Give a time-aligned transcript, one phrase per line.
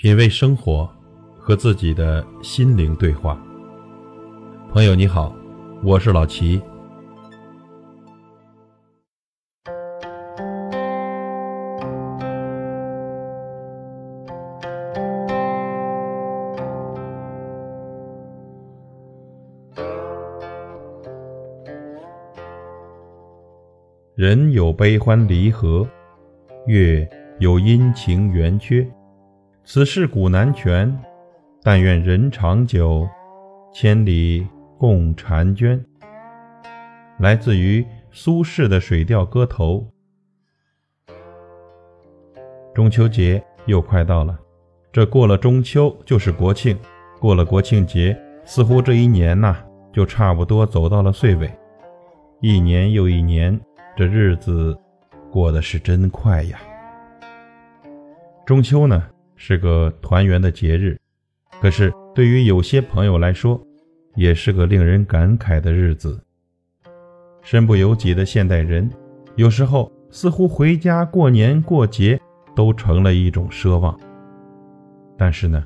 [0.00, 0.88] 品味生活，
[1.40, 3.36] 和自己的心灵对话。
[4.72, 5.34] 朋友你好，
[5.82, 6.62] 我是老齐。
[24.14, 25.84] 人有悲欢离合，
[26.68, 27.04] 月
[27.40, 28.88] 有阴晴圆缺。
[29.70, 30.98] 此事古难全，
[31.62, 33.06] 但愿人长久，
[33.70, 34.46] 千里
[34.78, 35.78] 共婵娟。
[37.18, 39.86] 来自于苏轼的《水调歌头》。
[42.74, 44.38] 中秋节又快到了，
[44.90, 46.74] 这过了中秋就是国庆，
[47.20, 49.54] 过了国庆节，似乎这一年呐，
[49.92, 51.52] 就差不多走到了岁尾。
[52.40, 53.60] 一年又一年，
[53.94, 54.74] 这日子
[55.30, 56.58] 过得是真快呀。
[58.46, 59.06] 中秋呢？
[59.40, 60.98] 是个团圆的节日，
[61.60, 63.58] 可是对于有些朋友来说，
[64.16, 66.20] 也是个令人感慨的日子。
[67.40, 68.90] 身不由己的现代人，
[69.36, 72.20] 有时候似乎回家过年过节
[72.56, 73.96] 都成了一种奢望。
[75.16, 75.64] 但是呢，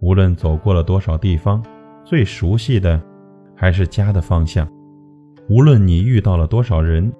[0.00, 1.62] 无论走过了多少地方，
[2.06, 3.00] 最熟悉的
[3.54, 4.66] 还是家的方向；
[5.50, 7.12] 无论你遇到了多少人，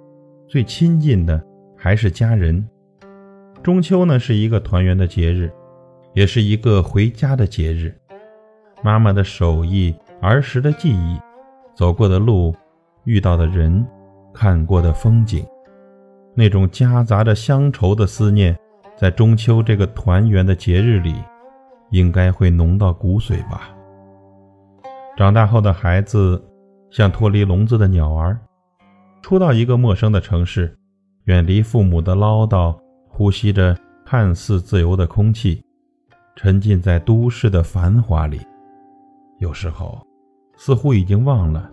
[0.49, 1.45] 最亲近的
[1.77, 2.67] 还是家人。
[3.63, 5.53] 中秋呢，是一个团圆的节日。
[6.15, 7.93] 也是一个回家的节日，
[8.83, 11.21] 妈妈的手艺、儿时的记忆、
[11.75, 12.55] 走过的路、
[13.05, 13.85] 遇到的人、
[14.33, 15.45] 看过的风景，
[16.33, 18.57] 那种夹杂着乡愁的思念，
[18.97, 21.17] 在中秋这个团圆的节日里，
[21.91, 23.71] 应该会浓到骨髓吧。
[25.17, 26.41] 长大后的孩子，
[26.91, 28.39] 像脱离笼子的鸟儿，
[29.21, 30.77] 初到一个陌生的城市，
[31.25, 32.79] 远离父母的唠叨，
[33.09, 35.64] 呼吸着看似自由的空气。
[36.37, 38.41] 沉浸在都市的繁华里，
[39.39, 40.05] 有时候
[40.57, 41.71] 似乎已经忘了，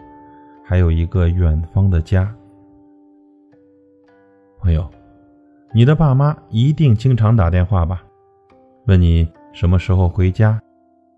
[0.63, 2.31] 还有一个远方的家。
[4.59, 4.87] 朋友，
[5.73, 8.03] 你的爸妈一定经常打电话吧？
[8.85, 10.61] 问你什么时候回家？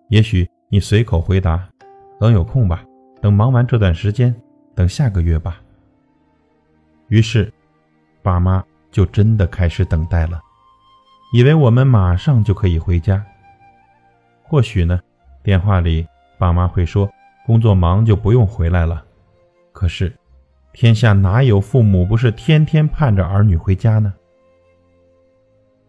[0.07, 1.67] 也许你随口回答
[2.19, 2.83] ：“等有空吧，
[3.21, 4.33] 等忙完这段时间，
[4.73, 5.61] 等下个月吧。”
[7.09, 7.51] 于是，
[8.21, 10.39] 爸妈就真的开始等待了，
[11.33, 13.21] 以为我们马上就可以回家。
[14.53, 15.01] 或许呢，
[15.41, 17.09] 电话里爸妈会说
[17.43, 19.03] 工作忙就不用回来了。
[19.71, 20.15] 可是，
[20.73, 24.13] 天下哪有父母不是天天盼着儿女回家呢？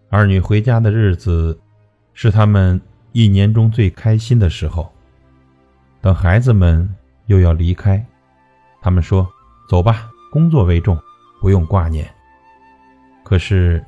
[0.09, 1.61] 儿女回家的日子，
[2.15, 2.81] 是他们
[3.13, 4.91] 一年中最开心的时候。
[6.01, 6.89] 等孩子们
[7.27, 8.03] 又要离开，
[8.81, 9.29] 他们说
[9.69, 10.99] ：“走吧，工作为重，
[11.39, 12.11] 不用挂念。”
[13.23, 13.85] 可是，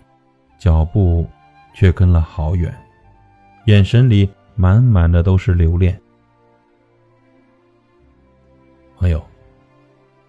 [0.58, 1.26] 脚步
[1.72, 2.70] 却跟了好远，
[3.64, 4.28] 眼神里。
[4.58, 6.00] 满满的都是留恋，
[8.96, 9.22] 朋友，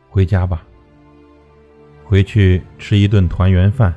[0.09, 0.65] 回家吧。
[2.03, 3.95] 回去吃一顿团圆饭，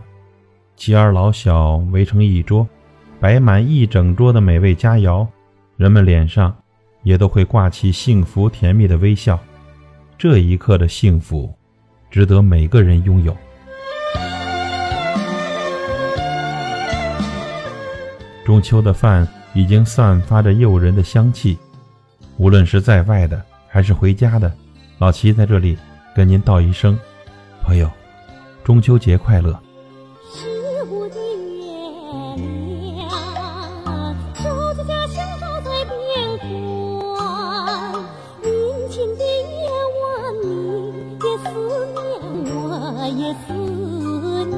[0.76, 2.66] 妻儿老小围成一桌，
[3.18, 5.26] 摆满一整桌的美味佳肴，
[5.76, 6.56] 人们脸上
[7.02, 9.36] 也都会挂起幸福甜蜜的微笑。
[10.16, 11.52] 这一刻的幸福，
[12.08, 13.36] 值得每个人拥有。
[18.44, 19.26] 中秋的饭。
[19.54, 21.58] 已经散发着诱人的香气。
[22.36, 24.50] 无论是在外的还是回家的，
[24.98, 25.76] 老齐在这里
[26.14, 26.98] 跟您道一声，
[27.62, 27.90] 朋友，
[28.64, 29.58] 中秋节快乐。
[30.32, 30.46] 十
[30.84, 31.60] 五的月
[33.04, 33.10] 亮，
[34.34, 35.92] 守在家乡，守在边
[36.38, 37.12] 关。
[38.42, 38.48] 宁
[38.88, 39.68] 静的夜
[40.00, 40.00] 晚，
[40.40, 40.46] 你
[41.26, 41.48] 也思
[41.92, 41.98] 念，
[42.54, 42.56] 我
[43.18, 43.48] 也思
[44.46, 44.56] 念。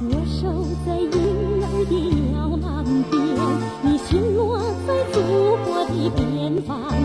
[0.00, 0.40] 我守
[0.86, 1.06] 在婴
[1.64, 2.27] 儿的。
[6.68, 6.97] far.